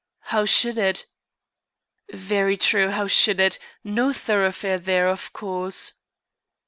[0.33, 1.05] "How should it?"
[2.09, 3.59] "Very true; how should it!
[3.83, 5.99] No thoroughfare there, of course."